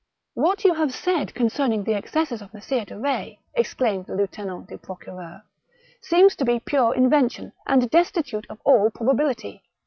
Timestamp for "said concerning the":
0.95-1.93